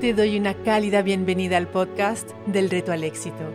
te 0.00 0.14
doy 0.14 0.38
una 0.38 0.54
cálida 0.54 1.02
bienvenida 1.02 1.58
al 1.58 1.68
podcast 1.68 2.30
del 2.46 2.70
reto 2.70 2.90
al 2.90 3.04
éxito, 3.04 3.52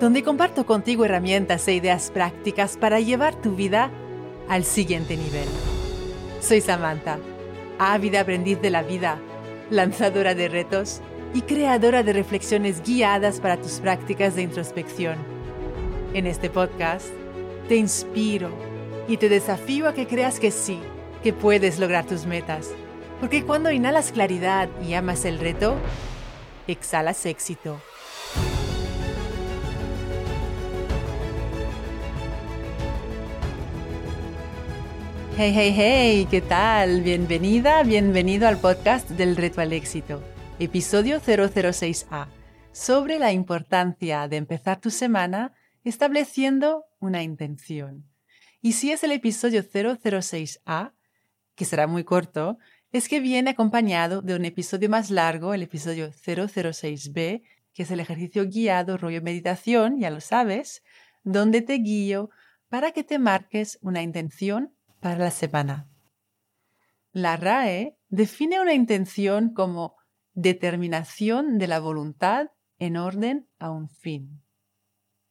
donde 0.00 0.24
comparto 0.24 0.66
contigo 0.66 1.04
herramientas 1.04 1.68
e 1.68 1.74
ideas 1.74 2.10
prácticas 2.10 2.76
para 2.76 2.98
llevar 2.98 3.40
tu 3.40 3.54
vida 3.54 3.92
al 4.48 4.64
siguiente 4.64 5.16
nivel. 5.16 5.46
Soy 6.40 6.60
Samantha, 6.60 7.20
ávida 7.78 8.22
aprendiz 8.22 8.60
de 8.60 8.70
la 8.70 8.82
vida, 8.82 9.20
lanzadora 9.70 10.34
de 10.34 10.48
retos 10.48 11.00
y 11.32 11.42
creadora 11.42 12.02
de 12.02 12.12
reflexiones 12.12 12.82
guiadas 12.82 13.38
para 13.38 13.56
tus 13.56 13.74
prácticas 13.74 14.34
de 14.34 14.42
introspección. 14.42 15.16
En 16.12 16.26
este 16.26 16.50
podcast 16.50 17.06
te 17.68 17.76
inspiro 17.76 18.50
y 19.06 19.16
te 19.16 19.28
desafío 19.28 19.86
a 19.86 19.94
que 19.94 20.08
creas 20.08 20.40
que 20.40 20.50
sí, 20.50 20.80
que 21.22 21.32
puedes 21.32 21.78
lograr 21.78 22.04
tus 22.04 22.26
metas 22.26 22.72
porque 23.24 23.42
cuando 23.42 23.72
inhalas 23.72 24.12
claridad 24.12 24.68
y 24.82 24.92
amas 24.92 25.24
el 25.24 25.38
reto, 25.38 25.78
exhalas 26.66 27.24
éxito. 27.24 27.80
Hey, 35.38 35.52
hey, 35.56 35.74
hey, 35.74 36.28
¿qué 36.30 36.42
tal? 36.42 37.00
Bienvenida, 37.00 37.82
bienvenido 37.82 38.46
al 38.46 38.58
podcast 38.58 39.08
del 39.08 39.36
reto 39.36 39.62
al 39.62 39.72
éxito, 39.72 40.22
episodio 40.58 41.18
006A, 41.18 42.28
sobre 42.72 43.18
la 43.18 43.32
importancia 43.32 44.28
de 44.28 44.36
empezar 44.36 44.82
tu 44.82 44.90
semana 44.90 45.54
estableciendo 45.82 46.84
una 47.00 47.22
intención. 47.22 48.04
Y 48.60 48.72
si 48.72 48.92
es 48.92 49.02
el 49.02 49.12
episodio 49.12 49.62
006A, 49.62 50.92
que 51.54 51.64
será 51.64 51.86
muy 51.86 52.04
corto, 52.04 52.58
es 52.94 53.08
que 53.08 53.18
viene 53.18 53.50
acompañado 53.50 54.22
de 54.22 54.36
un 54.36 54.44
episodio 54.44 54.88
más 54.88 55.10
largo, 55.10 55.52
el 55.52 55.64
episodio 55.64 56.12
006b, 56.12 57.42
que 57.72 57.82
es 57.82 57.90
el 57.90 57.98
ejercicio 57.98 58.44
guiado 58.48 58.96
rollo 58.96 59.20
meditación, 59.20 59.98
ya 59.98 60.10
lo 60.10 60.20
sabes, 60.20 60.84
donde 61.24 61.60
te 61.60 61.74
guío 61.78 62.30
para 62.68 62.92
que 62.92 63.02
te 63.02 63.18
marques 63.18 63.80
una 63.82 64.00
intención 64.00 64.76
para 65.00 65.18
la 65.18 65.32
semana. 65.32 65.88
La 67.10 67.36
RAE 67.36 67.98
define 68.10 68.60
una 68.60 68.74
intención 68.74 69.52
como 69.54 69.96
determinación 70.34 71.58
de 71.58 71.66
la 71.66 71.80
voluntad 71.80 72.52
en 72.78 72.96
orden 72.96 73.48
a 73.58 73.72
un 73.72 73.88
fin. 73.88 74.40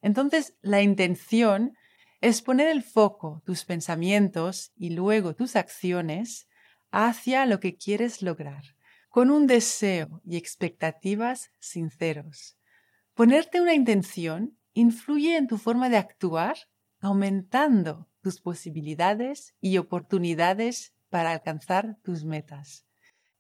Entonces, 0.01 0.57
la 0.59 0.81
intención 0.81 1.77
es 2.19 2.41
poner 2.41 2.67
el 2.67 2.83
foco, 2.83 3.41
tus 3.45 3.63
pensamientos 3.63 4.73
y 4.75 4.89
luego 4.89 5.33
tus 5.33 5.55
acciones 5.55 6.49
hacia 6.93 7.47
lo 7.47 7.59
que 7.59 7.75
quieres 7.75 8.21
lograr, 8.21 8.63
con 9.09 9.31
un 9.31 9.47
deseo 9.47 10.21
y 10.23 10.37
expectativas 10.37 11.49
sinceros. 11.59 12.55
Ponerte 13.15 13.61
una 13.61 13.73
intención 13.73 14.59
influye 14.73 15.35
en 15.35 15.47
tu 15.47 15.57
forma 15.57 15.89
de 15.89 15.97
actuar, 15.97 16.55
aumentando 16.99 18.07
tus 18.21 18.39
posibilidades 18.39 19.55
y 19.59 19.79
oportunidades 19.79 20.93
para 21.09 21.31
alcanzar 21.31 21.97
tus 22.03 22.25
metas. 22.25 22.85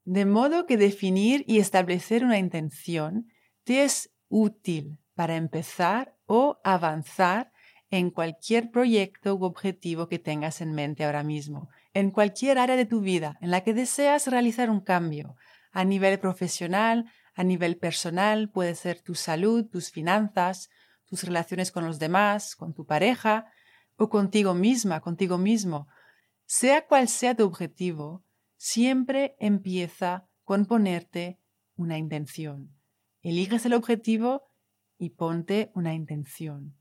De 0.03 0.25
modo 0.25 0.65
que 0.65 0.75
definir 0.75 1.45
y 1.47 1.59
establecer 1.59 2.25
una 2.25 2.39
intención 2.39 3.27
te 3.63 3.83
es 3.83 4.11
útil 4.29 4.97
para 5.13 5.35
empezar 5.35 6.15
o 6.25 6.59
avanzar 6.63 7.51
en 7.91 8.09
cualquier 8.09 8.71
proyecto 8.71 9.35
u 9.35 9.43
objetivo 9.43 10.07
que 10.07 10.17
tengas 10.17 10.59
en 10.59 10.73
mente 10.73 11.05
ahora 11.05 11.23
mismo, 11.23 11.69
en 11.93 12.11
cualquier 12.11 12.57
área 12.57 12.75
de 12.75 12.85
tu 12.85 13.01
vida 13.01 13.37
en 13.41 13.51
la 13.51 13.61
que 13.61 13.73
deseas 13.73 14.27
realizar 14.27 14.69
un 14.69 14.81
cambio, 14.81 15.35
a 15.71 15.83
nivel 15.83 16.19
profesional, 16.19 17.11
a 17.35 17.43
nivel 17.43 17.77
personal, 17.77 18.49
puede 18.49 18.75
ser 18.75 19.01
tu 19.01 19.15
salud, 19.15 19.65
tus 19.69 19.91
finanzas, 19.91 20.69
tus 21.05 21.23
relaciones 21.23 21.71
con 21.71 21.85
los 21.85 21.99
demás, 21.99 22.55
con 22.55 22.73
tu 22.73 22.85
pareja 22.85 23.47
o 23.95 24.09
contigo 24.09 24.53
misma, 24.53 25.01
contigo 25.01 25.37
mismo. 25.37 25.87
Sea 26.45 26.85
cual 26.85 27.07
sea 27.07 27.35
tu 27.35 27.43
objetivo, 27.43 28.23
siempre 28.57 29.35
empieza 29.39 30.27
con 30.43 30.65
ponerte 30.65 31.39
una 31.75 31.97
intención. 31.97 32.75
Eliges 33.21 33.65
el 33.65 33.73
objetivo 33.73 34.43
y 34.97 35.11
ponte 35.11 35.71
una 35.73 35.93
intención. 35.93 36.77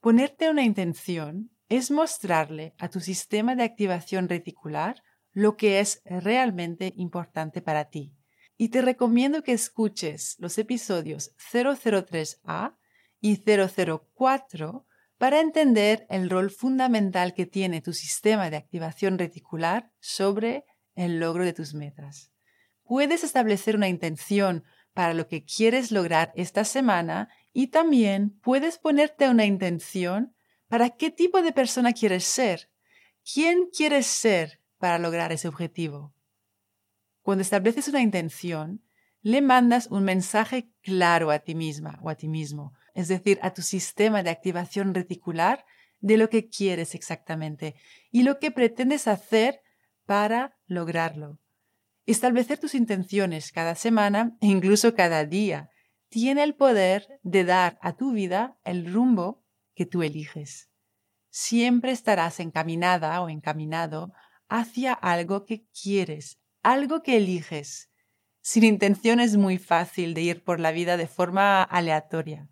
Ponerte 0.00 0.50
una 0.50 0.64
intención 0.64 1.50
es 1.68 1.90
mostrarle 1.90 2.74
a 2.78 2.88
tu 2.88 3.00
sistema 3.00 3.54
de 3.54 3.64
activación 3.64 4.28
reticular 4.28 5.02
lo 5.32 5.56
que 5.56 5.80
es 5.80 6.02
realmente 6.04 6.92
importante 6.96 7.62
para 7.62 7.90
ti. 7.90 8.14
Y 8.56 8.70
te 8.70 8.82
recomiendo 8.82 9.42
que 9.42 9.52
escuches 9.52 10.36
los 10.38 10.58
episodios 10.58 11.32
003A 11.52 12.76
y 13.20 13.36
004 13.36 14.86
para 15.18 15.40
entender 15.40 16.06
el 16.08 16.30
rol 16.30 16.50
fundamental 16.50 17.34
que 17.34 17.46
tiene 17.46 17.82
tu 17.82 17.92
sistema 17.92 18.50
de 18.50 18.56
activación 18.56 19.18
reticular 19.18 19.92
sobre 20.00 20.64
el 20.94 21.20
logro 21.20 21.44
de 21.44 21.52
tus 21.52 21.74
metas. 21.74 22.32
Puedes 22.82 23.22
establecer 23.22 23.76
una 23.76 23.88
intención 23.88 24.64
para 24.94 25.14
lo 25.14 25.28
que 25.28 25.44
quieres 25.44 25.92
lograr 25.92 26.32
esta 26.34 26.64
semana 26.64 27.28
y 27.52 27.68
también 27.68 28.30
puedes 28.40 28.78
ponerte 28.78 29.28
una 29.28 29.44
intención 29.44 30.34
para 30.68 30.90
qué 30.90 31.10
tipo 31.10 31.42
de 31.42 31.52
persona 31.52 31.92
quieres 31.92 32.24
ser. 32.24 32.70
¿Quién 33.30 33.68
quieres 33.74 34.06
ser 34.06 34.60
para 34.78 34.98
lograr 34.98 35.32
ese 35.32 35.48
objetivo? 35.48 36.14
Cuando 37.22 37.42
estableces 37.42 37.88
una 37.88 38.00
intención, 38.00 38.82
le 39.20 39.42
mandas 39.42 39.88
un 39.88 40.04
mensaje 40.04 40.70
claro 40.82 41.30
a 41.30 41.40
ti 41.40 41.54
misma 41.54 41.98
o 42.02 42.08
a 42.08 42.14
ti 42.14 42.28
mismo, 42.28 42.72
es 42.94 43.08
decir, 43.08 43.38
a 43.42 43.52
tu 43.52 43.62
sistema 43.62 44.22
de 44.22 44.30
activación 44.30 44.94
reticular 44.94 45.64
de 46.00 46.16
lo 46.16 46.30
que 46.30 46.48
quieres 46.48 46.94
exactamente 46.94 47.74
y 48.10 48.22
lo 48.22 48.38
que 48.38 48.50
pretendes 48.50 49.08
hacer 49.08 49.60
para 50.06 50.56
lograrlo. 50.66 51.38
Establecer 52.06 52.58
tus 52.58 52.74
intenciones 52.74 53.52
cada 53.52 53.74
semana 53.74 54.36
e 54.40 54.46
incluso 54.46 54.94
cada 54.94 55.24
día 55.26 55.68
tiene 56.08 56.42
el 56.44 56.54
poder 56.54 57.20
de 57.22 57.44
dar 57.44 57.78
a 57.82 57.96
tu 57.96 58.12
vida 58.12 58.56
el 58.64 58.90
rumbo 58.90 59.44
que 59.78 59.86
tú 59.86 60.02
eliges. 60.02 60.68
Siempre 61.30 61.92
estarás 61.92 62.40
encaminada 62.40 63.22
o 63.22 63.28
encaminado 63.28 64.12
hacia 64.48 64.92
algo 64.92 65.44
que 65.44 65.68
quieres, 65.68 66.40
algo 66.64 67.04
que 67.04 67.16
eliges. 67.16 67.88
Sin 68.40 68.64
intención 68.64 69.20
es 69.20 69.36
muy 69.36 69.56
fácil 69.56 70.14
de 70.14 70.22
ir 70.22 70.42
por 70.42 70.58
la 70.58 70.72
vida 70.72 70.96
de 70.96 71.06
forma 71.06 71.62
aleatoria. 71.62 72.48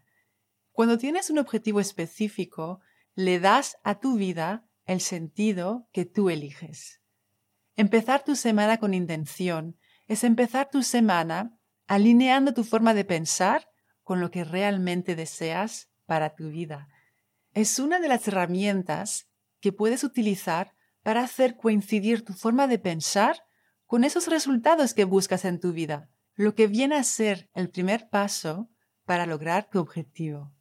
Cuando 0.71 0.99
tienes 0.99 1.29
un 1.29 1.39
objetivo 1.39 1.81
específico, 1.81 2.79
le 3.17 3.41
das 3.41 3.77
a 3.83 3.99
tu 3.99 4.17
vida 4.17 4.69
el 4.85 5.01
sentido 5.01 5.89
que 5.93 6.05
tú 6.05 6.31
eliges. 6.31 7.03
Empezar 7.75 8.23
tu 8.23 8.37
semana 8.37 8.79
con 8.79 8.95
intención 8.95 9.81
es 10.07 10.23
empezar 10.23 10.71
tu 10.71 10.85
semana 10.85 11.59
alineando 11.89 12.55
tu 12.55 12.63
forma 12.63 12.95
de 12.95 13.05
pensar 13.05 13.69
con 14.05 14.21
lo 14.21 14.31
que 14.31 14.45
realmente 14.45 15.17
deseas 15.17 15.91
para 16.05 16.37
tu 16.37 16.51
vida. 16.51 16.87
Es 17.57 17.79
una 17.79 18.01
de 18.01 18.09
las 18.09 18.29
herramientas 18.29 19.31
que 19.61 19.73
puedes 19.73 20.05
utilizar 20.05 20.75
para 21.03 21.23
hacer 21.23 21.57
coincidir 21.57 22.23
tu 22.23 22.35
forma 22.35 22.67
de 22.67 22.79
pensar 22.79 23.47
con 23.87 24.05
esos 24.05 24.27
resultados 24.27 24.93
que 24.93 25.05
buscas 25.05 25.47
en 25.47 25.59
tu 25.59 25.73
vida, 25.73 26.11
lo 26.35 26.55
que 26.55 26.67
viene 26.67 26.97
a 26.97 27.03
ser 27.03 27.49
el 27.55 27.71
primer 27.71 28.11
paso 28.11 28.69
para 29.07 29.25
lograr 29.25 29.71
tu 29.71 29.79
objetivo. 29.79 30.53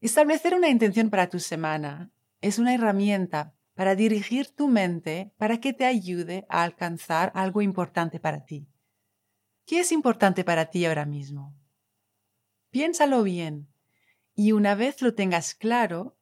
Establecer 0.00 0.54
una 0.54 0.68
intención 0.68 1.10
para 1.10 1.28
tu 1.28 1.40
semana 1.40 2.12
es 2.40 2.60
una 2.60 2.72
herramienta 2.72 3.52
para 3.74 3.96
dirigir 3.96 4.54
tu 4.54 4.68
mente 4.68 5.32
para 5.38 5.58
que 5.58 5.72
te 5.72 5.86
ayude 5.86 6.46
a 6.48 6.62
alcanzar 6.62 7.32
algo 7.34 7.62
importante 7.62 8.20
para 8.20 8.44
ti. 8.44 8.68
¿Qué 9.66 9.80
es 9.80 9.90
importante 9.90 10.44
para 10.44 10.66
ti 10.66 10.86
ahora 10.86 11.04
mismo? 11.04 11.56
Piénsalo 12.70 13.24
bien 13.24 13.66
y 14.36 14.52
una 14.52 14.76
vez 14.76 15.02
lo 15.02 15.14
tengas 15.14 15.56
claro, 15.56 16.16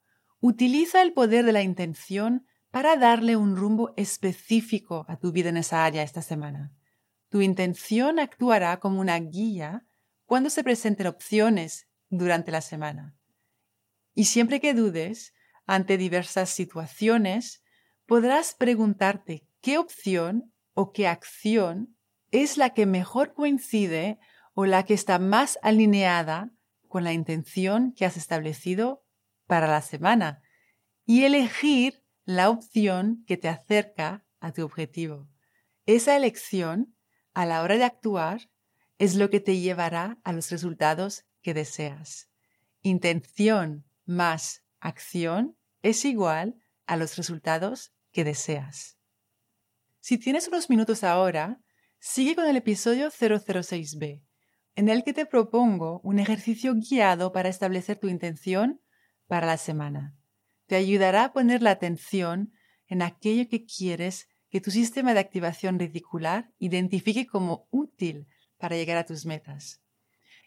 utiliza 0.47 1.03
el 1.03 1.13
poder 1.13 1.45
de 1.45 1.53
la 1.53 1.63
intención 1.63 2.47
para 2.71 2.97
darle 2.97 3.35
un 3.35 3.57
rumbo 3.57 3.93
específico 3.97 5.05
a 5.09 5.17
tu 5.17 5.33
vida 5.33 5.49
en 5.49 5.57
esa 5.57 5.85
área 5.85 6.05
esta 6.05 6.23
semana. 6.23 6.73
Tu 7.31 7.43
intención 7.43 8.21
actuará 8.21 8.79
como 8.79 9.01
una 9.01 9.19
guía 9.19 9.85
cuando 10.25 10.49
se 10.49 10.63
presenten 10.63 11.09
opciones 11.09 11.89
durante 12.11 12.53
la 12.53 12.61
semana. 12.61 13.17
Y 14.15 14.27
siempre 14.27 14.61
que 14.61 14.73
dudes 14.73 15.35
ante 15.67 15.99
diversas 15.99 16.49
situaciones, 16.51 17.65
podrás 18.07 18.55
preguntarte 18.55 19.49
qué 19.61 19.79
opción 19.79 20.53
o 20.75 20.93
qué 20.93 21.09
acción 21.09 21.97
es 22.31 22.57
la 22.57 22.71
que 22.71 22.87
mejor 22.87 23.35
coincide 23.35 24.21
o 24.55 24.65
la 24.65 24.85
que 24.85 24.95
está 24.95 25.19
más 25.19 25.59
alineada 25.63 26.53
con 26.87 27.03
la 27.03 27.13
intención 27.13 27.93
que 27.93 28.05
has 28.05 28.17
establecido 28.17 29.06
para 29.47 29.67
la 29.67 29.83
semana 29.83 30.43
y 31.05 31.25
elegir 31.25 32.03
la 32.25 32.51
opción 32.51 33.25
que 33.27 33.37
te 33.37 33.49
acerca 33.49 34.27
a 34.41 34.53
tu 34.53 34.65
objetivo. 34.65 35.29
Esa 35.87 36.17
elección, 36.17 36.97
a 37.33 37.47
la 37.47 37.63
hora 37.63 37.77
de 37.77 37.85
actuar, 37.85 38.51
es 38.99 39.15
lo 39.15 39.31
que 39.31 39.41
te 39.41 39.59
llevará 39.59 40.19
a 40.25 40.33
los 40.33 40.51
resultados 40.51 41.25
que 41.43 41.55
deseas. 41.55 42.29
Intención 42.83 43.85
más 44.05 44.65
acción 44.81 45.57
es 45.83 46.05
igual 46.05 46.57
a 46.87 46.97
los 46.97 47.17
resultados 47.17 47.93
que 48.11 48.25
deseas. 48.25 48.99
Si 50.01 50.19
tienes 50.19 50.49
unos 50.49 50.71
minutos 50.71 51.05
ahora, 51.05 51.61
sigue 51.99 52.35
con 52.35 52.47
el 52.47 52.57
episodio 52.57 53.11
006b, 53.11 54.23
en 54.77 54.89
el 54.89 55.05
que 55.05 55.13
te 55.13 55.27
propongo 55.27 56.01
un 56.03 56.19
ejercicio 56.19 56.75
guiado 56.75 57.33
para 57.33 57.49
establecer 57.49 57.99
tu 57.99 58.09
intención 58.09 58.81
para 59.27 59.47
la 59.47 59.57
semana. 59.57 60.15
Te 60.67 60.77
ayudará 60.77 61.25
a 61.25 61.33
poner 61.33 61.63
la 61.63 61.71
atención 61.71 62.53
en 62.89 63.03
aquello 63.03 63.49
que 63.49 63.65
quieres 63.65 64.29
que 64.51 64.61
tu 64.61 64.71
sistema 64.71 65.15
de 65.15 65.21
activación 65.21 65.79
reticular 65.79 66.51
identifique 66.59 67.27
como 67.27 67.67
útil 67.71 68.27
para 68.59 68.77
llegar 68.77 68.97
a 68.97 69.05
tus 69.05 69.27
metas. 69.27 69.81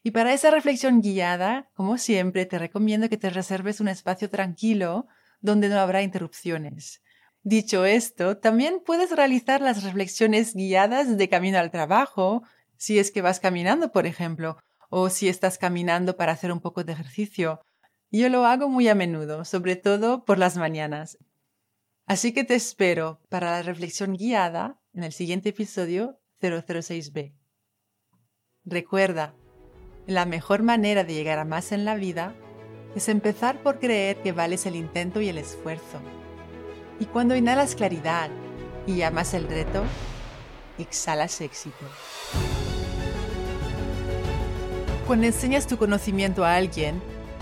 Y 0.03 0.11
para 0.11 0.33
esa 0.33 0.49
reflexión 0.51 1.01
guiada, 1.01 1.69
como 1.73 1.97
siempre, 1.97 2.45
te 2.45 2.57
recomiendo 2.57 3.09
que 3.09 3.17
te 3.17 3.29
reserves 3.29 3.81
un 3.81 3.89
espacio 3.89 4.29
tranquilo 4.29 5.07
donde 5.41 5.69
no 5.69 5.77
habrá 5.79 6.01
interrupciones. 6.01 7.01
Dicho 7.43 7.85
esto, 7.85 8.37
también 8.37 8.81
puedes 8.85 9.11
realizar 9.11 9.61
las 9.61 9.83
reflexiones 9.83 10.53
guiadas 10.53 11.17
de 11.17 11.29
camino 11.29 11.57
al 11.57 11.71
trabajo, 11.71 12.43
si 12.77 12.99
es 12.99 13.11
que 13.11 13.21
vas 13.21 13.39
caminando, 13.39 13.91
por 13.91 14.05
ejemplo, 14.05 14.57
o 14.89 15.09
si 15.09 15.29
estás 15.29 15.57
caminando 15.57 16.17
para 16.17 16.31
hacer 16.31 16.51
un 16.51 16.59
poco 16.59 16.83
de 16.83 16.93
ejercicio. 16.93 17.61
Yo 18.11 18.27
lo 18.29 18.45
hago 18.45 18.69
muy 18.69 18.87
a 18.87 18.95
menudo, 18.95 19.45
sobre 19.45 19.75
todo 19.75 20.25
por 20.25 20.39
las 20.39 20.57
mañanas. 20.57 21.19
Así 22.07 22.33
que 22.33 22.43
te 22.43 22.55
espero 22.55 23.21
para 23.29 23.51
la 23.51 23.61
reflexión 23.61 24.15
guiada 24.15 24.81
en 24.93 25.03
el 25.03 25.13
siguiente 25.13 25.49
episodio 25.49 26.19
006b. 26.41 27.35
Recuerda, 28.65 29.35
la 30.07 30.25
mejor 30.25 30.63
manera 30.63 31.03
de 31.03 31.13
llegar 31.13 31.37
a 31.37 31.45
más 31.45 31.71
en 31.71 31.85
la 31.85 31.93
vida 31.93 32.33
es 32.95 33.09
empezar 33.09 33.61
por 33.61 33.77
creer 33.77 34.17
que 34.23 34.31
vales 34.31 34.65
el 34.65 34.75
intento 34.75 35.21
y 35.21 35.29
el 35.29 35.37
esfuerzo. 35.37 36.01
Y 36.99 37.05
cuando 37.05 37.35
inhalas 37.35 37.75
claridad 37.75 38.31
y 38.87 39.03
amas 39.03 39.35
el 39.35 39.47
reto, 39.47 39.83
exhalas 40.79 41.41
éxito. 41.41 41.85
Cuando 45.05 45.27
enseñas 45.27 45.67
tu 45.67 45.77
conocimiento 45.77 46.43
a 46.43 46.55
alguien, 46.55 46.99